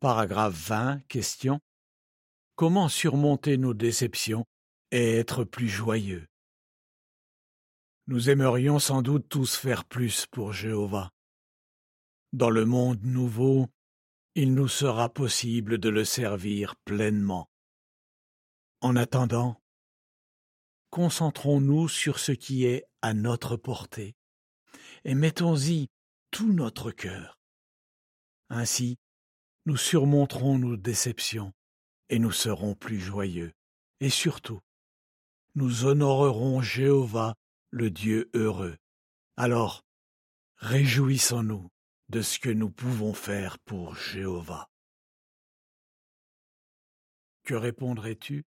Paragraphe 0.00 0.54
20. 0.54 1.00
Question. 1.08 1.60
Comment 2.56 2.88
surmonter 2.88 3.56
nos 3.56 3.74
déceptions 3.74 4.44
et 4.90 5.16
être 5.16 5.44
plus 5.44 5.68
joyeux? 5.68 6.26
Nous 8.06 8.30
aimerions 8.30 8.78
sans 8.78 9.02
doute 9.02 9.28
tous 9.28 9.56
faire 9.56 9.84
plus 9.84 10.26
pour 10.26 10.52
Jéhovah. 10.52 11.10
Dans 12.32 12.50
le 12.50 12.64
monde 12.64 13.02
nouveau, 13.02 13.68
il 14.34 14.54
nous 14.54 14.68
sera 14.68 15.08
possible 15.08 15.78
de 15.78 15.88
le 15.88 16.04
servir 16.04 16.76
pleinement. 16.84 17.48
En 18.80 18.94
attendant, 18.94 19.60
concentrons-nous 20.90 21.88
sur 21.88 22.18
ce 22.18 22.32
qui 22.32 22.64
est 22.64 22.84
à 23.02 23.14
notre 23.14 23.56
portée 23.56 24.16
et 25.04 25.14
mettons-y 25.14 25.88
tout 26.30 26.52
notre 26.52 26.90
cœur. 26.90 27.38
Ainsi, 28.50 28.98
nous 29.66 29.76
surmonterons 29.76 30.58
nos 30.58 30.76
déceptions 30.76 31.52
et 32.08 32.18
nous 32.18 32.32
serons 32.32 32.74
plus 32.74 33.00
joyeux. 33.00 33.52
Et 34.00 34.10
surtout, 34.10 34.60
nous 35.54 35.84
honorerons 35.84 36.62
Jéhovah, 36.62 37.34
le 37.70 37.90
Dieu 37.90 38.30
heureux. 38.34 38.76
Alors, 39.36 39.84
réjouissons-nous 40.56 41.68
de 42.08 42.22
ce 42.22 42.38
que 42.38 42.50
nous 42.50 42.70
pouvons 42.70 43.12
faire 43.12 43.58
pour 43.60 43.94
Jéhovah. 43.94 44.68
Que 47.44 47.54
répondrais-tu 47.54 48.44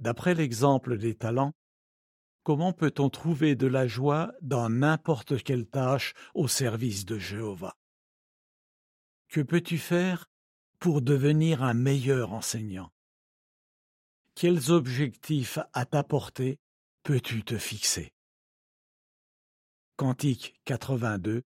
D'après 0.00 0.34
l'exemple 0.34 0.98
des 0.98 1.14
talents, 1.14 1.54
comment 2.42 2.72
peut-on 2.72 3.10
trouver 3.10 3.56
de 3.56 3.66
la 3.66 3.86
joie 3.86 4.32
dans 4.42 4.68
n'importe 4.68 5.42
quelle 5.42 5.66
tâche 5.66 6.14
au 6.34 6.48
service 6.48 7.04
de 7.04 7.18
Jéhovah? 7.18 7.76
Que 9.28 9.40
peux-tu 9.40 9.78
faire 9.78 10.30
pour 10.78 11.02
devenir 11.02 11.62
un 11.62 11.74
meilleur 11.74 12.32
enseignant? 12.32 12.92
Quels 14.34 14.70
objectifs 14.70 15.58
à 15.72 15.86
ta 15.86 16.02
portée 16.02 16.58
peux-tu 17.04 17.44
te 17.44 17.56
fixer? 17.56 18.12
Cantique 19.96 20.60
82 20.64 21.42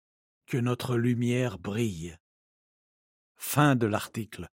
Que 0.46 0.58
notre 0.58 0.98
lumière 0.98 1.60
brille. 1.60 2.18
Fin 3.36 3.76
de 3.76 3.88
l'article. 3.88 4.50